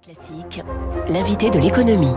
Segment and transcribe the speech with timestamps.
[0.00, 0.62] Classique,
[1.10, 2.14] l'invité de l'économie.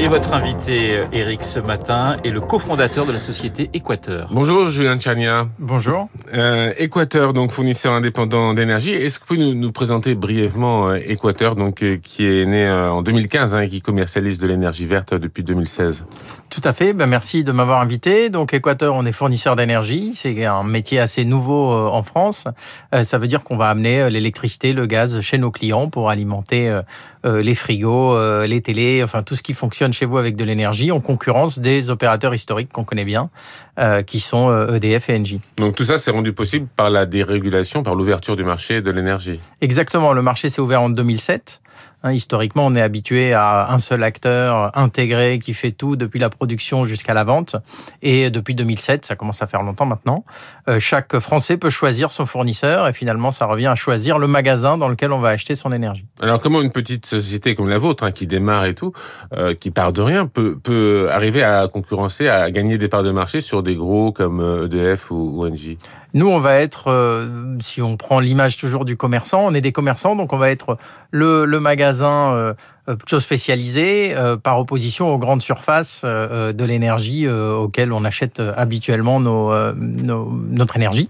[0.00, 4.28] Et votre invité, euh, Eric, ce matin, est le cofondateur de la société Équateur.
[4.32, 5.46] Bonjour Julien Tchania.
[5.60, 6.08] Bonjour.
[6.34, 8.90] Euh, Équateur, donc fournisseur indépendant d'énergie.
[8.90, 12.66] Est-ce que vous pouvez nous, nous présenter brièvement euh, Équateur, donc euh, qui est né
[12.66, 16.06] euh, en 2015 hein, et qui commercialise de l'énergie verte depuis 2016
[16.50, 16.94] Tout à fait.
[16.94, 18.28] Ben, merci de m'avoir invité.
[18.28, 20.14] Donc Équateur, on est fournisseur d'énergie.
[20.16, 22.48] C'est un métier assez nouveau euh, en France.
[22.92, 26.10] Euh, ça veut dire qu'on va amener euh, l'électricité, le gaz chez nos clients pour
[26.10, 26.82] alimenter euh, euh,
[27.24, 30.90] les frigos, euh, les télés, enfin tout ce qui fonctionne chez vous avec de l'énergie,
[30.90, 33.30] en concurrence des opérateurs historiques qu'on connaît bien,
[33.78, 35.40] euh, qui sont euh, EDF et Engie.
[35.56, 39.40] Donc tout ça c'est rendu possible par la dérégulation, par l'ouverture du marché de l'énergie.
[39.60, 40.12] Exactement.
[40.12, 41.60] Le marché s'est ouvert en 2007.
[42.04, 46.28] Hein, historiquement, on est habitué à un seul acteur intégré qui fait tout depuis la
[46.28, 47.56] production jusqu'à la vente.
[48.02, 50.26] Et depuis 2007, ça commence à faire longtemps maintenant,
[50.68, 54.76] euh, chaque Français peut choisir son fournisseur et finalement, ça revient à choisir le magasin
[54.76, 56.04] dans lequel on va acheter son énergie.
[56.20, 58.92] Alors comment une petite société comme la vôtre, hein, qui démarre et tout,
[59.32, 63.12] euh, qui part de rien, peut, peut arriver à concurrencer, à gagner des parts de
[63.12, 65.78] marché sur des gros comme euh, EDF ou, ou Engie?
[66.14, 69.72] Nous, on va être, euh, si on prend l'image toujours du commerçant, on est des
[69.72, 70.78] commerçants, donc on va être
[71.10, 72.54] le, le magasin euh,
[72.88, 79.20] euh, plutôt spécialisé euh, par opposition aux grandes surfaces de l'énergie auxquelles on achète habituellement
[79.20, 81.08] notre énergie.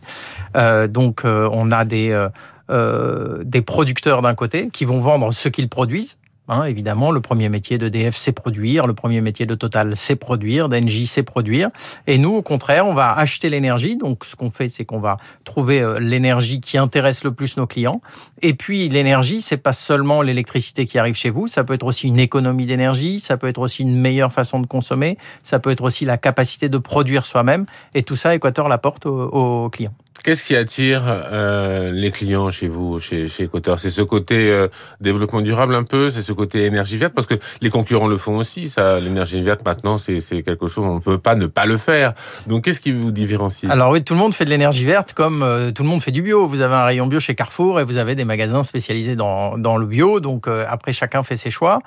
[0.88, 2.28] Donc, on a des,
[2.70, 6.16] des producteurs d'un côté qui vont vendre ce qu'ils produisent.
[6.46, 8.86] Hein, évidemment, le premier métier d'EDF, c'est produire.
[8.86, 10.68] Le premier métier de Total, c'est produire.
[10.68, 11.70] D'Engie, c'est produire.
[12.06, 13.96] Et nous, au contraire, on va acheter l'énergie.
[13.96, 17.66] Donc, ce qu'on fait, c'est qu'on va trouver euh, l'énergie qui intéresse le plus nos
[17.66, 18.02] clients.
[18.42, 21.46] Et puis, l'énergie, c'est pas seulement l'électricité qui arrive chez vous.
[21.46, 23.20] Ça peut être aussi une économie d'énergie.
[23.20, 25.16] Ça peut être aussi une meilleure façon de consommer.
[25.42, 27.64] Ça peut être aussi la capacité de produire soi-même.
[27.94, 29.94] Et tout ça, Équateur l'apporte aux, aux clients.
[30.24, 34.68] Qu'est-ce qui attire euh, les clients chez vous, chez, chez Équateur C'est ce côté euh,
[34.98, 38.38] développement durable un peu, c'est ce côté énergie verte, parce que les concurrents le font
[38.38, 38.70] aussi.
[38.70, 41.76] Ça, l'énergie verte maintenant, c'est c'est quelque chose on ne peut pas ne pas le
[41.76, 42.14] faire.
[42.46, 43.70] Donc, qu'est-ce qui vous différencie?
[43.70, 46.10] Alors oui, tout le monde fait de l'énergie verte comme euh, tout le monde fait
[46.10, 46.46] du bio.
[46.46, 49.76] Vous avez un rayon bio chez Carrefour et vous avez des magasins spécialisés dans, dans
[49.76, 50.20] le bio.
[50.20, 51.80] Donc euh, après, chacun fait ses choix.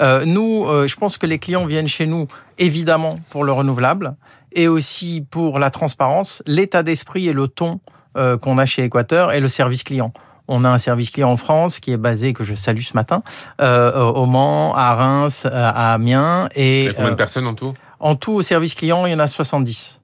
[0.00, 2.28] Euh, nous, euh, je pense que les clients viennent chez nous
[2.60, 4.14] évidemment pour le renouvelable
[4.52, 7.80] et aussi pour la transparence, l'état d'esprit et le ton
[8.16, 10.12] euh, qu'on a chez Équateur et le service client.
[10.48, 13.22] On a un service client en France qui est basé, que je salue ce matin,
[13.60, 16.48] euh, au Mans, à Reims, à Amiens.
[16.56, 17.72] Il y Et a combien euh, de personnes en tout?
[18.00, 19.99] en tout, au service client, il y en a 70.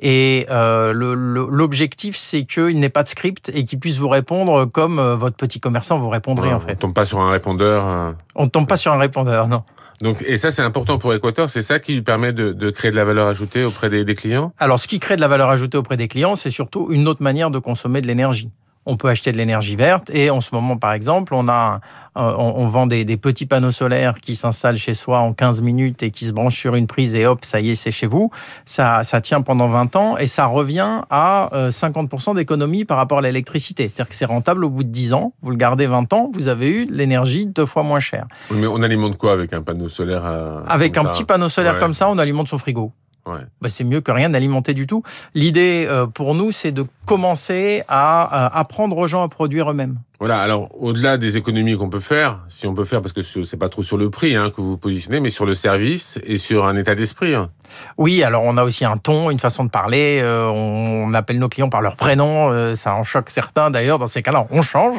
[0.00, 4.98] Et euh, l'objectif, c'est qu'il n'ait pas de script et qu'il puisse vous répondre comme
[4.98, 6.76] euh, votre petit commerçant vous répondrait Ouais, en On fait.
[6.76, 7.86] tombe pas sur un répondeur.
[7.86, 8.12] euh.
[8.34, 9.62] On ne tombe pas sur un répondeur, non.
[10.00, 11.50] Donc, et ça, c'est important pour Équateur.
[11.50, 14.14] C'est ça qui lui permet de, de créer de la valeur ajoutée auprès des, des
[14.14, 14.52] clients?
[14.58, 17.22] Alors, ce qui crée de la valeur ajoutée auprès des clients, c'est surtout une autre
[17.22, 18.50] manière de consommer de l'énergie.
[18.86, 21.80] On peut acheter de l'énergie verte et en ce moment, par exemple, on a,
[22.16, 25.60] euh, on, on vend des, des petits panneaux solaires qui s'installent chez soi en 15
[25.60, 28.06] minutes et qui se branchent sur une prise et hop, ça y est, c'est chez
[28.06, 28.30] vous.
[28.64, 33.18] Ça, ça tient pendant 20 ans et ça revient à euh, 50% d'économie par rapport
[33.18, 33.88] à l'électricité.
[33.88, 35.34] C'est-à-dire que c'est rentable au bout de 10 ans.
[35.42, 38.26] Vous le gardez 20 ans, vous avez eu l'énergie deux fois moins chère.
[38.50, 41.50] Mais on alimente quoi avec un panneau solaire à- Avec comme un ça petit panneau
[41.50, 41.80] solaire Ouais.
[41.80, 42.92] comme ça, on alimente son frigo.
[43.30, 43.40] Ouais.
[43.62, 45.02] Bah, c'est mieux que rien d'alimenter du tout.
[45.34, 49.98] L'idée euh, pour nous, c'est de commencer à, à apprendre aux gens à produire eux-mêmes.
[50.18, 50.40] Voilà.
[50.42, 53.68] Alors, au-delà des économies qu'on peut faire, si on peut faire, parce que c'est pas
[53.68, 56.66] trop sur le prix hein, que vous vous positionnez, mais sur le service et sur
[56.66, 57.34] un état d'esprit.
[57.34, 57.50] hein.
[57.96, 60.20] Oui, alors on a aussi un ton, une façon de parler.
[60.22, 62.50] euh, on appelle nos clients par leur prénom.
[62.50, 63.98] euh, ça en choque certains d'ailleurs.
[63.98, 64.98] Dans ces cas-là, on change.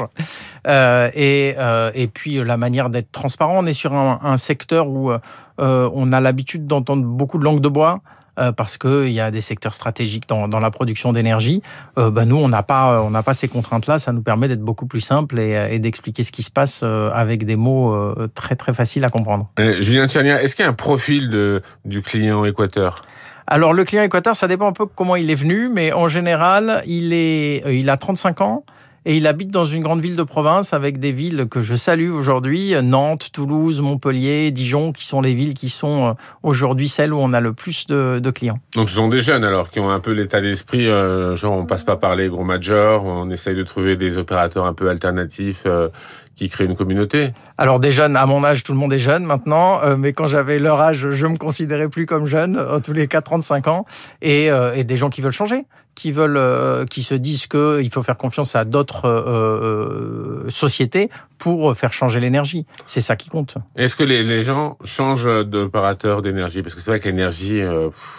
[0.67, 3.59] Euh, et, euh, et puis euh, la manière d'être transparent.
[3.59, 5.19] On est sur un, un secteur où euh,
[5.59, 7.99] euh, on a l'habitude d'entendre beaucoup de langue de bois.
[8.39, 11.61] Euh, Parce qu'il y a des secteurs stratégiques dans, dans la production d'énergie.
[11.97, 13.99] Euh, bah, nous, on n'a pas, on n'a pas ces contraintes-là.
[13.99, 17.11] Ça nous permet d'être beaucoup plus simple et, et d'expliquer ce qui se passe euh,
[17.13, 19.49] avec des mots euh, très très faciles à comprendre.
[19.59, 23.01] Euh, Julien Tchernia, est-ce qu'il y a un profil de, du client Équateur?
[23.47, 26.83] Alors le client Équateur, ça dépend un peu comment il est venu, mais en général,
[26.85, 28.63] il est, euh, il a 35 ans
[29.05, 32.11] et il habite dans une grande ville de province avec des villes que je salue
[32.11, 37.17] aujourd'hui, Nantes, Toulouse, Montpellier, Dijon, qui sont les villes qui sont euh, aujourd'hui celles où
[37.19, 38.59] on a le plus de, de clients.
[38.75, 41.65] Donc, ce sont des jeunes alors qui ont un peu l'état d'esprit, euh, genre on
[41.65, 45.63] passe pas par les gros majors, on essaye de trouver des opérateurs un peu alternatifs
[45.65, 45.89] euh,
[46.35, 47.33] qui créent une communauté.
[47.57, 50.27] Alors des jeunes, à mon âge, tout le monde est jeune maintenant, euh, mais quand
[50.27, 53.85] j'avais leur âge, je me considérais plus comme jeune, tous les cas 35 ans,
[54.21, 55.65] et, euh, et des gens qui veulent changer,
[56.01, 60.49] qui veulent, euh, qui se disent que il faut faire confiance à d'autres euh, euh,
[60.49, 62.65] sociétés pour faire changer l'énergie.
[62.87, 63.57] C'est ça qui compte.
[63.75, 66.63] Est-ce que les, les gens changent d'opérateur d'énergie?
[66.63, 67.61] Parce que c'est vrai que l'énergie,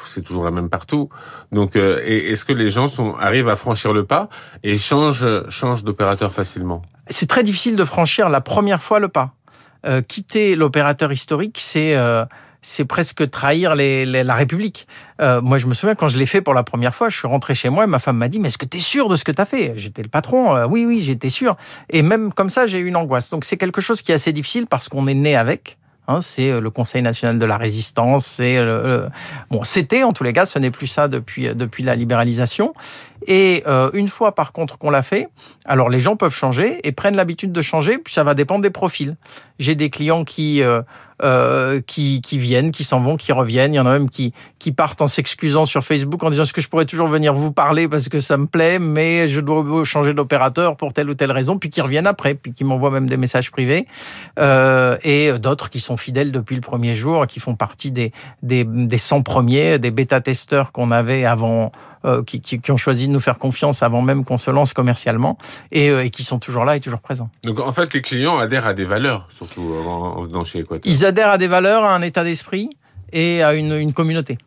[0.04, 1.08] c'est toujours la même partout.
[1.50, 4.28] Donc, est-ce que les gens sont, arrivent à franchir le pas
[4.62, 6.82] et changent, changent d'opérateur facilement?
[7.08, 9.34] C'est très difficile de franchir la première fois le pas.
[10.08, 11.96] quitter l'opérateur historique, c'est
[12.62, 14.86] c'est presque trahir les, les, la République.
[15.20, 17.28] Euh, moi, je me souviens quand je l'ai fait pour la première fois, je suis
[17.28, 19.16] rentré chez moi et ma femme m'a dit Mais est-ce que tu es sûr de
[19.16, 19.74] ce que tu as fait?
[19.76, 21.56] J'étais le patron, euh, oui, oui, j'étais sûr.
[21.90, 23.30] Et même comme ça, j'ai eu une angoisse.
[23.30, 25.76] Donc, c'est quelque chose qui est assez difficile parce qu'on est né avec.
[26.08, 28.26] Hein, c'est euh, le Conseil national de la résistance.
[28.26, 29.08] C'est le,
[29.50, 32.74] bon, c'était en tous les cas, ce n'est plus ça depuis depuis la libéralisation.
[33.26, 35.28] Et euh, une fois par contre qu'on l'a fait,
[35.64, 38.70] alors les gens peuvent changer et prennent l'habitude de changer, puis ça va dépendre des
[38.70, 39.16] profils.
[39.58, 40.82] J'ai des clients qui, euh,
[41.22, 43.74] euh, qui, qui viennent, qui s'en vont, qui reviennent.
[43.74, 46.52] Il y en a même qui, qui partent en s'excusant sur Facebook en disant est-ce
[46.52, 49.84] que je pourrais toujours venir vous parler parce que ça me plaît, mais je dois
[49.84, 53.08] changer d'opérateur pour telle ou telle raison, puis qui reviennent après, puis qui m'envoient même
[53.08, 53.86] des messages privés.
[55.04, 58.98] Et d'autres qui sont fidèles depuis le premier jour, qui font partie des, des, des
[58.98, 61.70] 100 premiers, des bêta-testeurs qu'on avait avant
[62.26, 65.38] qui, qui, qui, ont choisi de nous faire confiance avant même qu'on se lance commercialement
[65.70, 67.30] et, euh, et, qui sont toujours là et toujours présents.
[67.44, 70.90] Donc en fait, les clients adhèrent à des valeurs, surtout en venant chez Equateur.
[70.90, 72.70] Ils adhèrent à des valeurs, à un état d'esprit
[73.12, 74.38] et à une, une communauté.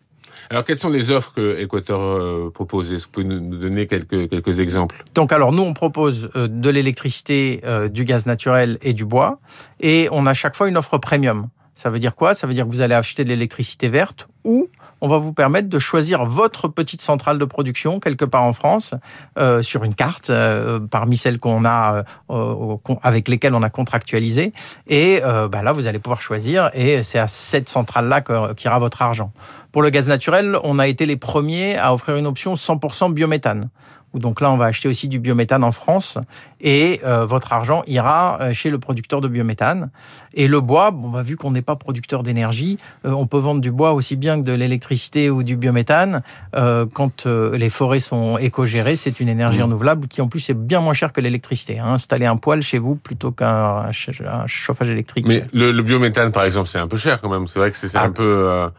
[0.50, 2.94] Alors, quelles sont les offres que Equator euh, propose?
[2.94, 5.04] Est-ce que vous pouvez nous donner quelques, quelques exemples?
[5.16, 9.40] Donc, alors, nous, on propose euh, de l'électricité, euh, du gaz naturel et du bois.
[9.80, 11.50] Et on a chaque fois une offre premium.
[11.74, 12.34] Ça veut dire quoi?
[12.36, 14.70] Ça veut dire que vous allez acheter de l'électricité verte ou
[15.02, 18.94] on va vous permettre de choisir votre petite centrale de production quelque part en France
[19.38, 24.54] euh, sur une carte euh, parmi celles qu'on a euh, avec lesquelles on a contractualisé
[24.88, 25.22] et
[25.52, 29.32] bah là vous allez pouvoir choisir et c'est à cette centrale là qu'ira votre argent.
[29.72, 33.70] Pour le gaz naturel, on a été les premiers à offrir une option 100% biométhane
[34.20, 36.18] donc là, on va acheter aussi du biométhane en France
[36.62, 39.90] et euh, votre argent ira euh, chez le producteur de biométhane.
[40.34, 43.62] Et le bois, bon, bah, vu qu'on n'est pas producteur d'énergie, euh, on peut vendre
[43.62, 46.22] du bois aussi bien que de l'électricité ou du biométhane.
[46.56, 49.64] Euh, quand les forêts sont éco-gérées, c'est une énergie mmh.
[49.64, 51.80] renouvelable qui en plus est bien moins chère que l'électricité.
[51.80, 51.94] Hein.
[51.94, 55.28] Installer un poêle chez vous plutôt qu'un chauffage électrique.
[55.28, 57.48] Mais le, le, biométhane, par exemple, c'est un peu cher quand même.
[57.48, 58.04] C'est vrai que c'est ah.
[58.04, 58.70] un peu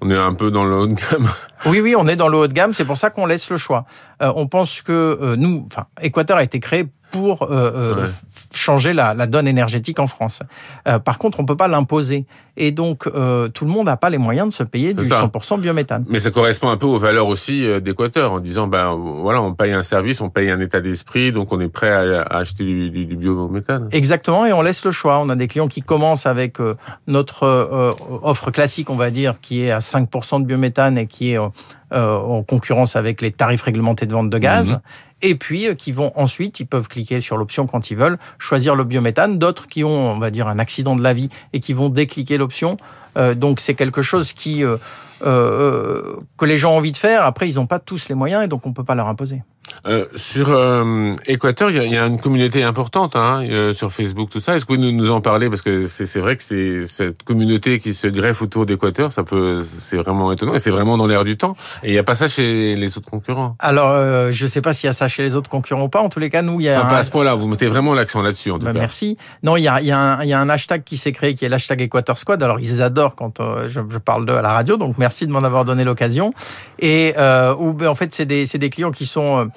[0.00, 1.28] on est un peu dans le haut de gamme.
[1.66, 2.72] Oui, oui, on est dans le haut de gamme.
[2.72, 3.84] C'est pour ça qu'on laisse le choix.
[4.22, 8.08] Euh, on pense que euh, nous, enfin, Équateur a été créé pour euh, euh, ouais.
[8.54, 10.40] changer la, la, donne énergétique en France.
[10.86, 12.26] Euh, par contre, on peut pas l'imposer.
[12.56, 15.60] Et donc, euh, tout le monde n'a pas les moyens de se payer du 100%
[15.60, 16.04] biométhane.
[16.08, 19.54] Mais ça correspond un peu aux valeurs aussi euh, d'Équateur, en disant, ben voilà, on
[19.54, 22.64] paye un service, on paye un état d'esprit, donc on est prêt à, à acheter
[22.64, 23.88] du, du, du, biométhane.
[23.92, 25.20] Exactement, et on laisse le choix.
[25.20, 26.74] On a des clients qui commencent avec euh,
[27.06, 31.38] notre offre classique, on va dire, qui est à 5% de biométhane et qui est
[31.38, 34.72] en concurrence avec les tarifs réglementés de vente de gaz.
[34.72, 34.80] Mmh
[35.22, 38.74] et puis euh, qui vont ensuite, ils peuvent cliquer sur l'option quand ils veulent, choisir
[38.74, 39.38] le biométhane.
[39.38, 42.38] D'autres qui ont, on va dire, un accident de la vie et qui vont décliquer
[42.38, 42.76] l'option.
[43.18, 44.76] Euh, donc c'est quelque chose qui euh,
[45.24, 47.24] euh, que les gens ont envie de faire.
[47.24, 49.42] Après, ils n'ont pas tous les moyens et donc on peut pas leur imposer.
[49.86, 54.30] Euh, sur euh, Équateur, il y, y, a une communauté importante hein, euh, sur Facebook,
[54.30, 54.56] tout ça.
[54.56, 55.50] Est-ce que vous nous, nous en parler?
[55.50, 59.62] Parce que c'est vrai que c'est cette communauté qui se greffe autour d'Équateur, ça peut,
[59.64, 61.54] c'est vraiment étonnant et c'est vraiment dans l'air du temps.
[61.82, 63.56] Et il n'y a pas ça chez les autres concurrents?
[63.58, 66.00] Alors, je sais pas s'il y a ça chez les autres concurrents ou pas.
[66.00, 66.78] En tous les cas, nous, il y a.
[66.78, 66.90] Enfin, un...
[66.90, 67.34] pas à ce point-là.
[67.34, 68.78] Vous mettez vraiment l'accent là-dessus, en tout bah, cas.
[68.78, 69.18] Merci.
[69.42, 71.48] Non, il y a, y, a y a un hashtag qui s'est créé, qui est
[71.48, 72.42] l'hashtag Équateur Squad.
[72.42, 74.76] Alors, ils adorent quand euh, je, parle d'eux à la radio.
[74.76, 76.32] Donc, merci de m'en avoir donné l'occasion.
[76.78, 77.14] Et
[77.58, 79.50] où, ben, en fait, c'est des, clients qui sont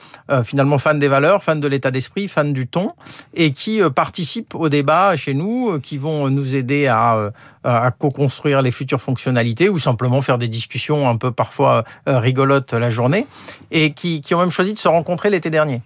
[0.44, 2.94] finalement fans des valeurs, fans de l'état d'esprit, fans du ton,
[3.34, 7.32] et qui euh, participent au débat chez nous, euh, qui vont nous aider à,
[7.66, 12.90] euh, co-construire les futures fonctionnalités ou simplement faire des discussions un peu parfois rigolotes la
[12.90, 13.28] journée,
[13.70, 15.82] et qui ont même choisi de se rencontrer l'été dernier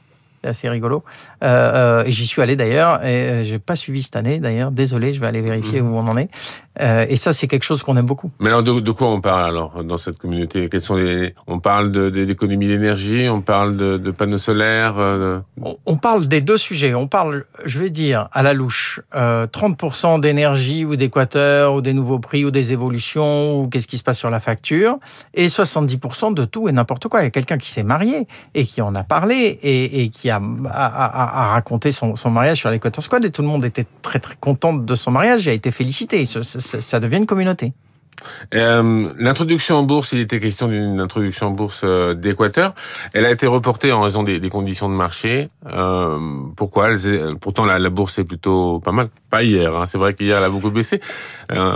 [0.45, 1.03] assez rigolo.
[1.43, 4.71] Euh, euh, et j'y suis allé d'ailleurs, et j'ai pas suivi cette année d'ailleurs.
[4.71, 5.91] Désolé, je vais aller vérifier mmh.
[5.91, 6.29] où on en est.
[6.81, 8.31] Euh, et ça, c'est quelque chose qu'on aime beaucoup.
[8.39, 10.67] Mais alors, de, de, quoi on parle alors dans cette communauté?
[10.67, 14.95] Quels sont les On parle d'économie d'énergie, on parle de, de panneaux solaires.
[14.95, 15.39] De...
[15.61, 16.93] On, on, parle des deux sujets.
[16.93, 22.19] On parle, je vais dire à la louche, 30% d'énergie ou d'équateur ou des nouveaux
[22.19, 24.97] prix ou des évolutions ou qu'est-ce qui se passe sur la facture,
[25.33, 27.21] et 70% de tout et n'importe quoi.
[27.21, 30.29] Il y a quelqu'un qui s'est marié et qui en a parlé et, et qui
[30.29, 33.65] a, a, a, a raconté son, son, mariage sur l'Equator Squad et tout le monde
[33.65, 36.25] était très très content de son mariage et a été félicité.
[36.25, 37.73] Ça, ça, ça devient une communauté.
[38.53, 42.73] Euh, l'introduction en bourse, il était question d'une introduction en bourse euh, d'Équateur.
[43.13, 45.49] Elle a été reportée en raison des, des conditions de marché.
[45.67, 46.19] Euh,
[46.55, 49.07] pourquoi elle, Pourtant, la, la, bourse est plutôt pas mal.
[49.29, 49.85] Pas hier, hein.
[49.85, 51.01] c'est vrai qu'hier, elle a beaucoup baissé.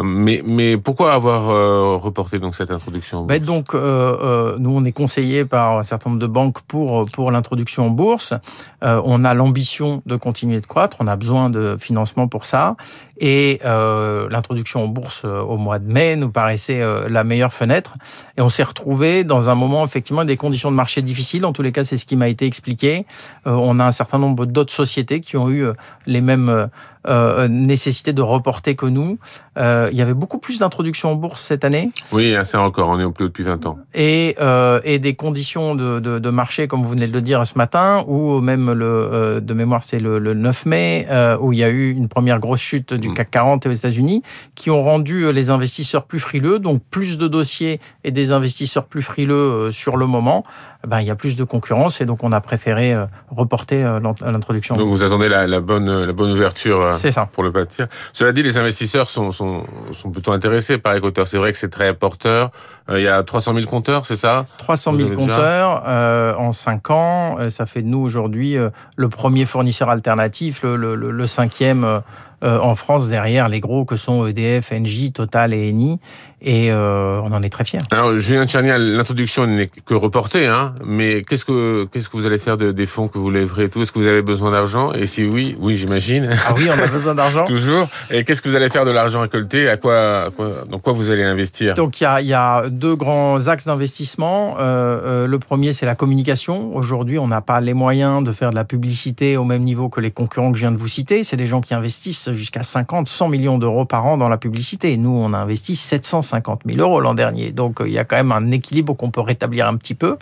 [0.03, 3.39] Mais, mais pourquoi avoir reporté donc cette introduction en bourse?
[3.39, 7.31] ben Donc, euh, nous, on est conseillé par un certain nombre de banques pour, pour
[7.31, 8.33] l'introduction en bourse.
[8.81, 10.97] on a l'ambition de continuer de croître.
[10.99, 12.75] On a besoin de financement pour ça.
[13.19, 17.93] Et l'introduction en bourse au mois de mai nous paraissait la meilleure fenêtre.
[18.37, 21.45] Et on s'est retrouvé dans un moment, effectivement, des conditions de marché difficiles.
[21.45, 23.05] En tous les cas, c'est ce qui m'a été expliqué.
[23.45, 25.65] on a un certain nombre d'autres sociétés qui ont eu
[26.05, 26.69] les mêmes
[27.07, 29.17] euh, nécessité de reporter que nous.
[29.57, 31.91] Euh, il y avait beaucoup plus d'introductions en bourse cette année.
[32.11, 33.77] Oui, c'est encore, on est au plus haut depuis 20 ans.
[33.93, 37.45] Et, euh, et des conditions de, de, de, marché, comme vous venez de le dire
[37.45, 41.53] ce matin, ou même le, euh, de mémoire, c'est le, le, 9 mai, euh, où
[41.53, 43.13] il y a eu une première grosse chute du mmh.
[43.13, 44.23] CAC 40 aux États-Unis,
[44.55, 49.01] qui ont rendu les investisseurs plus frileux, donc plus de dossiers et des investisseurs plus
[49.01, 50.43] frileux sur le moment.
[50.87, 52.95] Ben, il y a plus de concurrence et donc on a préféré
[53.29, 54.77] reporter l'introduction.
[54.77, 57.27] Donc vous attendez la, la bonne, la bonne ouverture ça.
[57.31, 57.87] pour le bâtir.
[58.13, 61.27] Cela dit, les investisseurs sont, sont, sont plutôt intéressés par les compteurs.
[61.27, 62.51] C'est vrai que c'est très porteur.
[62.89, 64.45] Euh, il y a 300 000 compteurs, c'est ça?
[64.57, 67.37] 300 000 compteurs euh, en 5 ans.
[67.39, 72.01] Euh, ça fait de nous aujourd'hui euh, le premier fournisseur alternatif, le, le, le cinquième
[72.43, 75.99] euh, en France derrière les gros que sont EDF, Engie, Total et Eni.
[76.41, 77.79] Et euh, on en est très fiers.
[77.91, 82.37] Alors Julien Tchernial, l'introduction n'est que reportée, hein, mais qu'est-ce que qu'est-ce que vous allez
[82.37, 83.81] faire de, des fonds que vous lèverez et tout?
[83.81, 84.93] Est-ce que vous avez besoin d'argent?
[84.93, 86.29] Et si oui, oui j'imagine.
[86.47, 87.43] Ah oui, on a besoin d'argent.
[87.45, 87.87] Toujours.
[88.09, 89.67] Et qu'est-ce que vous allez faire de l'argent récolté?
[89.67, 91.75] À quoi, à quoi dans quoi vous allez investir?
[91.75, 94.55] Donc il y a, y a deux grands axes d'investissement.
[94.59, 96.73] Euh, euh, le premier c'est la communication.
[96.73, 99.99] Aujourd'hui, on n'a pas les moyens de faire de la publicité au même niveau que
[99.99, 101.25] les concurrents que je viens de vous citer.
[101.25, 104.97] C'est des gens qui investissent jusqu'à 50, 100 millions d'euros par an dans la publicité.
[104.97, 107.51] Nous, on a investi 750 000 euros l'an dernier.
[107.51, 110.17] Donc, euh, il y a quand même un équilibre qu'on peut rétablir un petit peu.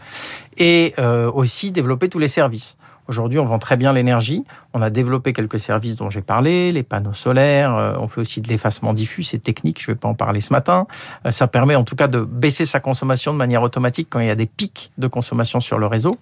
[0.58, 2.78] Et euh, aussi développer tous les services.
[3.08, 4.44] Aujourd'hui, on vend très bien l'énergie.
[4.74, 7.74] On a développé quelques services dont j'ai parlé, les panneaux solaires.
[7.76, 9.82] Euh, on fait aussi de l'effacement diffus, c'est technique.
[9.82, 10.88] Je ne vais pas en parler ce matin.
[11.30, 14.32] Ça permet en tout cas de baisser sa consommation de manière automatique quand il y
[14.32, 16.18] a des pics de consommation sur le réseau.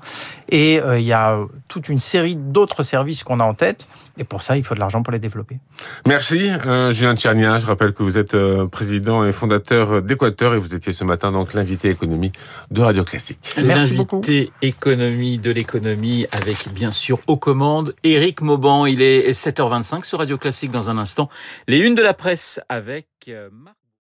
[0.50, 1.40] Et il y a
[1.76, 3.90] toute une série d'autres services qu'on a en tête.
[4.18, 5.60] Et pour ça, il faut de l'argent pour les développer.
[6.08, 7.60] Merci, euh, Julien Tchernia.
[7.60, 11.54] Je rappelle que vous êtes président et fondateur d'Équateur et vous étiez ce matin donc
[11.54, 12.32] l'invité économie
[12.72, 13.40] de Radio Classique.
[13.62, 14.22] Merci beaucoup.
[14.22, 18.86] L'invité économie de l'économie avec bien sûr aux commandes Éric Mauban.
[18.86, 21.30] Il est 7h25 sur Radio Classique dans un instant.
[21.68, 23.76] Les unes de la presse avec euh, Marc